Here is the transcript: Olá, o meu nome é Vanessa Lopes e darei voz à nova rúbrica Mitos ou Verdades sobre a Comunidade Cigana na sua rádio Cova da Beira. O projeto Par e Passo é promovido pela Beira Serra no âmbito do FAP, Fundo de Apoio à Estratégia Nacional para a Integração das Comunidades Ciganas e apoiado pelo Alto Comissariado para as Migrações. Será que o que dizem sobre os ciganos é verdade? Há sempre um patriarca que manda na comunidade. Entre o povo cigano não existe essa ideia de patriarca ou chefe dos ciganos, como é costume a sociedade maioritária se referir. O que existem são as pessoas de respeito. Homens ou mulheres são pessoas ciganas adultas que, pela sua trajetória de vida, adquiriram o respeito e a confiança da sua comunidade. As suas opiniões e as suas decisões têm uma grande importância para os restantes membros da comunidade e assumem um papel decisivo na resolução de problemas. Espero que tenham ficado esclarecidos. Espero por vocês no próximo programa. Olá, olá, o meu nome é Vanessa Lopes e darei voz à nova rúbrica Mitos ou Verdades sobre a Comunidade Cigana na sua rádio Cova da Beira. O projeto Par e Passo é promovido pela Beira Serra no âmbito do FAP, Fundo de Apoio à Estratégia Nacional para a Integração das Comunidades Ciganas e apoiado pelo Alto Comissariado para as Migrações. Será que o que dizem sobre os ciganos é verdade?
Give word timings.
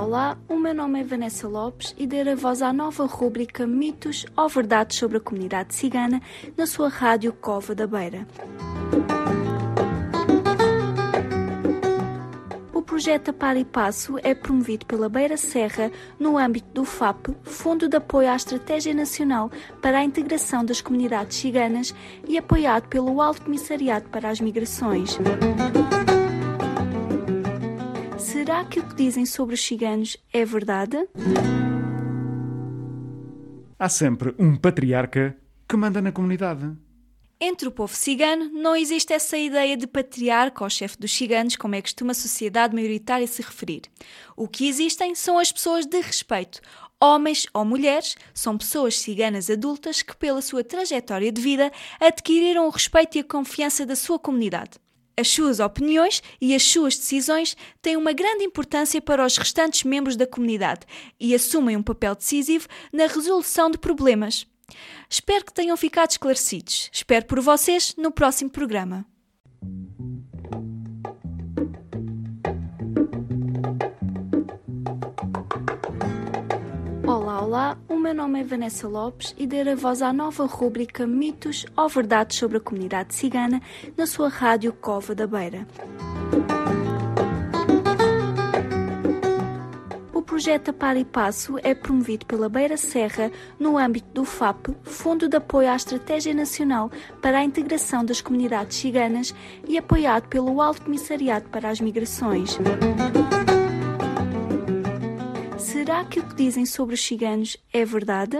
Olá, 0.00 0.38
o 0.48 0.54
meu 0.54 0.72
nome 0.72 1.00
é 1.00 1.02
Vanessa 1.02 1.48
Lopes 1.48 1.92
e 1.98 2.06
darei 2.06 2.36
voz 2.36 2.62
à 2.62 2.72
nova 2.72 3.04
rúbrica 3.04 3.66
Mitos 3.66 4.24
ou 4.36 4.48
Verdades 4.48 4.96
sobre 4.96 5.16
a 5.16 5.20
Comunidade 5.20 5.74
Cigana 5.74 6.22
na 6.56 6.68
sua 6.68 6.88
rádio 6.88 7.32
Cova 7.32 7.74
da 7.74 7.84
Beira. 7.84 8.24
O 12.72 12.80
projeto 12.80 13.32
Par 13.32 13.56
e 13.56 13.64
Passo 13.64 14.14
é 14.22 14.36
promovido 14.36 14.86
pela 14.86 15.08
Beira 15.08 15.36
Serra 15.36 15.90
no 16.16 16.38
âmbito 16.38 16.68
do 16.72 16.84
FAP, 16.84 17.30
Fundo 17.42 17.88
de 17.88 17.96
Apoio 17.96 18.30
à 18.30 18.36
Estratégia 18.36 18.94
Nacional 18.94 19.50
para 19.82 19.98
a 19.98 20.04
Integração 20.04 20.64
das 20.64 20.80
Comunidades 20.80 21.36
Ciganas 21.36 21.92
e 22.28 22.38
apoiado 22.38 22.86
pelo 22.86 23.20
Alto 23.20 23.42
Comissariado 23.42 24.08
para 24.10 24.30
as 24.30 24.40
Migrações. 24.40 25.18
Será 28.48 28.64
que 28.64 28.80
o 28.80 28.82
que 28.82 28.94
dizem 28.94 29.26
sobre 29.26 29.54
os 29.54 29.60
ciganos 29.60 30.16
é 30.32 30.42
verdade? 30.42 30.96
Há 33.78 33.90
sempre 33.90 34.34
um 34.38 34.56
patriarca 34.56 35.36
que 35.68 35.76
manda 35.76 36.00
na 36.00 36.10
comunidade. 36.10 36.74
Entre 37.38 37.68
o 37.68 37.70
povo 37.70 37.94
cigano 37.94 38.50
não 38.50 38.74
existe 38.74 39.12
essa 39.12 39.36
ideia 39.36 39.76
de 39.76 39.86
patriarca 39.86 40.64
ou 40.64 40.70
chefe 40.70 40.96
dos 40.96 41.12
ciganos, 41.12 41.56
como 41.56 41.74
é 41.74 41.82
costume 41.82 42.12
a 42.12 42.14
sociedade 42.14 42.74
maioritária 42.74 43.26
se 43.26 43.42
referir. 43.42 43.82
O 44.34 44.48
que 44.48 44.66
existem 44.66 45.14
são 45.14 45.38
as 45.38 45.52
pessoas 45.52 45.84
de 45.84 46.00
respeito. 46.00 46.62
Homens 46.98 47.46
ou 47.52 47.66
mulheres 47.66 48.16
são 48.32 48.56
pessoas 48.56 48.98
ciganas 48.98 49.50
adultas 49.50 50.00
que, 50.00 50.16
pela 50.16 50.40
sua 50.40 50.64
trajetória 50.64 51.30
de 51.30 51.42
vida, 51.42 51.70
adquiriram 52.00 52.66
o 52.66 52.70
respeito 52.70 53.18
e 53.18 53.20
a 53.20 53.24
confiança 53.24 53.84
da 53.84 53.94
sua 53.94 54.18
comunidade. 54.18 54.78
As 55.18 55.26
suas 55.26 55.58
opiniões 55.58 56.22
e 56.40 56.54
as 56.54 56.62
suas 56.62 56.96
decisões 56.96 57.56
têm 57.82 57.96
uma 57.96 58.12
grande 58.12 58.44
importância 58.44 59.02
para 59.02 59.26
os 59.26 59.36
restantes 59.36 59.82
membros 59.82 60.14
da 60.14 60.28
comunidade 60.28 60.82
e 61.18 61.34
assumem 61.34 61.76
um 61.76 61.82
papel 61.82 62.14
decisivo 62.14 62.68
na 62.92 63.08
resolução 63.08 63.68
de 63.68 63.78
problemas. 63.78 64.46
Espero 65.10 65.44
que 65.44 65.52
tenham 65.52 65.76
ficado 65.76 66.12
esclarecidos. 66.12 66.88
Espero 66.92 67.26
por 67.26 67.40
vocês 67.40 67.96
no 67.98 68.12
próximo 68.12 68.48
programa. 68.48 69.04
Olá, 77.04 77.42
olá, 77.42 77.78
o 77.98 78.00
meu 78.00 78.14
nome 78.14 78.40
é 78.40 78.44
Vanessa 78.44 78.86
Lopes 78.86 79.34
e 79.36 79.44
darei 79.44 79.74
voz 79.74 80.02
à 80.02 80.12
nova 80.12 80.46
rúbrica 80.46 81.04
Mitos 81.04 81.66
ou 81.76 81.88
Verdades 81.88 82.38
sobre 82.38 82.58
a 82.58 82.60
Comunidade 82.60 83.12
Cigana 83.12 83.60
na 83.96 84.06
sua 84.06 84.28
rádio 84.28 84.72
Cova 84.72 85.16
da 85.16 85.26
Beira. 85.26 85.66
O 90.14 90.22
projeto 90.22 90.72
Par 90.72 90.96
e 90.96 91.04
Passo 91.04 91.56
é 91.64 91.74
promovido 91.74 92.24
pela 92.24 92.48
Beira 92.48 92.76
Serra 92.76 93.32
no 93.58 93.76
âmbito 93.76 94.08
do 94.14 94.24
FAP, 94.24 94.68
Fundo 94.84 95.28
de 95.28 95.36
Apoio 95.36 95.68
à 95.68 95.74
Estratégia 95.74 96.32
Nacional 96.32 96.92
para 97.20 97.38
a 97.38 97.44
Integração 97.44 98.04
das 98.04 98.20
Comunidades 98.20 98.76
Ciganas 98.76 99.34
e 99.66 99.76
apoiado 99.76 100.28
pelo 100.28 100.62
Alto 100.62 100.82
Comissariado 100.82 101.48
para 101.48 101.68
as 101.68 101.80
Migrações. 101.80 102.56
Será 105.88 106.04
que 106.04 106.20
o 106.20 106.22
que 106.22 106.34
dizem 106.34 106.66
sobre 106.66 106.94
os 106.94 107.00
ciganos 107.02 107.56
é 107.72 107.82
verdade? 107.82 108.36